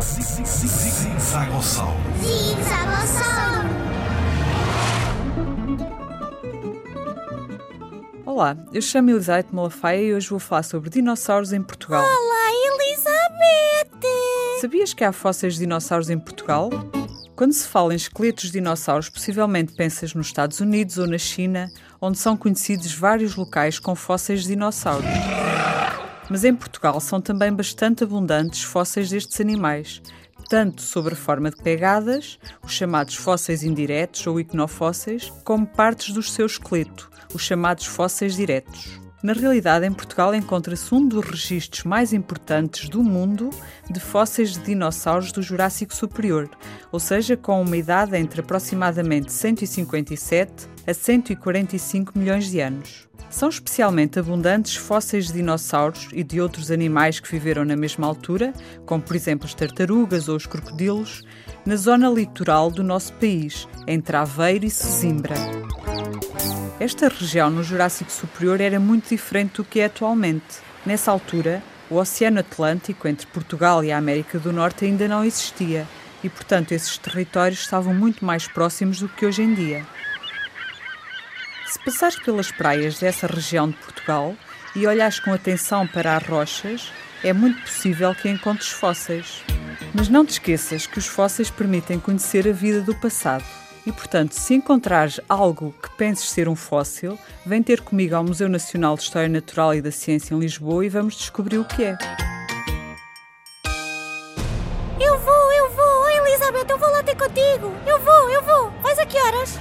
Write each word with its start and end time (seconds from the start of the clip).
Zigzagossauro. 0.00 1.98
Olá, 8.24 8.56
eu 8.72 8.80
chamo 8.80 9.10
Elizabeth 9.10 9.48
Malafaia 9.50 10.00
e 10.00 10.14
hoje 10.14 10.28
vou 10.30 10.38
falar 10.38 10.62
sobre 10.62 10.88
dinossauros 10.88 11.52
em 11.52 11.60
Portugal. 11.60 12.04
Olá, 12.04 12.52
Elizabeth! 12.52 13.90
Sabias 14.60 14.94
que 14.94 15.02
há 15.02 15.10
fósseis 15.10 15.54
de 15.54 15.60
dinossauros 15.60 16.10
em 16.10 16.18
Portugal? 16.18 16.70
Quando 17.34 17.52
se 17.52 17.66
fala 17.66 17.92
em 17.92 17.96
esqueletos 17.96 18.44
de 18.44 18.52
dinossauros, 18.52 19.08
possivelmente 19.08 19.74
pensas 19.74 20.14
nos 20.14 20.28
Estados 20.28 20.60
Unidos 20.60 20.98
ou 20.98 21.08
na 21.08 21.18
China, 21.18 21.72
onde 22.00 22.18
são 22.18 22.36
conhecidos 22.36 22.92
vários 22.92 23.34
locais 23.34 23.80
com 23.80 23.96
fósseis 23.96 24.42
de 24.42 24.48
dinossauros. 24.48 25.06
Mas 26.30 26.44
em 26.44 26.54
Portugal 26.54 27.00
são 27.00 27.20
também 27.20 27.52
bastante 27.52 28.04
abundantes 28.04 28.62
fósseis 28.62 29.08
destes 29.10 29.40
animais, 29.40 30.02
tanto 30.48 30.82
sobre 30.82 31.14
a 31.14 31.16
forma 31.16 31.50
de 31.50 31.56
pegadas, 31.56 32.38
os 32.62 32.72
chamados 32.72 33.14
fósseis 33.14 33.62
indiretos 33.62 34.26
ou 34.26 34.38
iconofósseis, 34.38 35.32
como 35.44 35.66
partes 35.66 36.12
do 36.12 36.22
seu 36.22 36.46
esqueleto, 36.46 37.10
os 37.34 37.42
chamados 37.42 37.86
fósseis 37.86 38.36
diretos. 38.36 39.07
Na 39.20 39.32
realidade, 39.32 39.84
em 39.84 39.92
Portugal 39.92 40.32
encontra-se 40.32 40.94
um 40.94 41.06
dos 41.06 41.24
registros 41.24 41.82
mais 41.82 42.12
importantes 42.12 42.88
do 42.88 43.02
mundo 43.02 43.50
de 43.90 43.98
fósseis 43.98 44.52
de 44.52 44.60
dinossauros 44.60 45.32
do 45.32 45.42
Jurássico 45.42 45.92
Superior, 45.94 46.48
ou 46.92 47.00
seja, 47.00 47.36
com 47.36 47.60
uma 47.60 47.76
idade 47.76 48.16
entre 48.16 48.40
aproximadamente 48.40 49.32
157 49.32 50.68
a 50.86 50.94
145 50.94 52.16
milhões 52.16 52.48
de 52.48 52.60
anos. 52.60 53.08
São 53.28 53.48
especialmente 53.48 54.20
abundantes 54.20 54.76
fósseis 54.76 55.26
de 55.26 55.34
dinossauros 55.34 56.08
e 56.12 56.22
de 56.22 56.40
outros 56.40 56.70
animais 56.70 57.18
que 57.18 57.30
viveram 57.30 57.64
na 57.64 57.76
mesma 57.76 58.06
altura, 58.06 58.54
como 58.86 59.02
por 59.02 59.16
exemplo 59.16 59.46
as 59.46 59.52
tartarugas 59.52 60.28
ou 60.28 60.36
os 60.36 60.46
crocodilos, 60.46 61.24
na 61.66 61.74
zona 61.74 62.08
litoral 62.08 62.70
do 62.70 62.84
nosso 62.84 63.12
país, 63.14 63.66
entre 63.86 64.16
Aveiro 64.16 64.64
e 64.64 64.70
Sesimbra. 64.70 65.34
Esta 66.88 67.08
região 67.08 67.50
no 67.50 67.62
Jurássico 67.62 68.10
Superior 68.10 68.62
era 68.62 68.80
muito 68.80 69.10
diferente 69.10 69.56
do 69.56 69.64
que 69.64 69.78
é 69.78 69.84
atualmente. 69.84 70.62
Nessa 70.86 71.10
altura, 71.10 71.62
o 71.90 71.96
Oceano 71.96 72.40
Atlântico 72.40 73.06
entre 73.06 73.26
Portugal 73.26 73.84
e 73.84 73.92
a 73.92 73.98
América 73.98 74.38
do 74.38 74.54
Norte 74.54 74.86
ainda 74.86 75.06
não 75.06 75.22
existia 75.22 75.86
e, 76.24 76.30
portanto, 76.30 76.72
esses 76.72 76.96
territórios 76.96 77.60
estavam 77.60 77.92
muito 77.92 78.24
mais 78.24 78.48
próximos 78.48 79.00
do 79.00 79.08
que 79.10 79.26
hoje 79.26 79.42
em 79.42 79.52
dia. 79.52 79.86
Se 81.66 81.78
passares 81.84 82.18
pelas 82.20 82.50
praias 82.50 82.98
dessa 82.98 83.26
região 83.26 83.68
de 83.68 83.76
Portugal 83.76 84.34
e 84.74 84.86
olhares 84.86 85.20
com 85.20 85.30
atenção 85.30 85.86
para 85.86 86.16
as 86.16 86.26
rochas, 86.26 86.90
é 87.22 87.34
muito 87.34 87.60
possível 87.60 88.14
que 88.14 88.30
encontres 88.30 88.70
fósseis. 88.70 89.42
Mas 89.92 90.08
não 90.08 90.24
te 90.24 90.30
esqueças 90.30 90.86
que 90.86 90.98
os 90.98 91.06
fósseis 91.06 91.50
permitem 91.50 92.00
conhecer 92.00 92.48
a 92.48 92.52
vida 92.52 92.80
do 92.80 92.94
passado. 92.94 93.44
E, 93.88 93.92
portanto, 93.92 94.32
se 94.32 94.52
encontrares 94.52 95.18
algo 95.26 95.74
que 95.82 95.88
penses 95.96 96.28
ser 96.28 96.46
um 96.46 96.54
fóssil, 96.54 97.18
vem 97.46 97.62
ter 97.62 97.80
comigo 97.80 98.14
ao 98.14 98.22
Museu 98.22 98.46
Nacional 98.46 98.94
de 98.96 99.04
História 99.04 99.30
Natural 99.30 99.74
e 99.74 99.80
da 99.80 99.90
Ciência 99.90 100.34
em 100.34 100.38
Lisboa 100.38 100.84
e 100.84 100.90
vamos 100.90 101.16
descobrir 101.16 101.56
o 101.56 101.64
que 101.64 101.84
é. 101.84 101.96
Eu 105.00 105.18
vou, 105.18 105.52
eu 105.52 105.70
vou, 105.70 106.10
Elizabeth, 106.10 106.66
eu 106.68 106.76
vou 106.76 106.90
lá 106.90 107.02
ter 107.02 107.16
contigo. 107.16 107.72
Eu 107.86 107.98
vou, 108.00 108.30
eu 108.30 108.42
vou. 108.42 108.70
Vais 108.82 108.98
a 108.98 109.06
que 109.06 109.16
horas? 109.16 109.58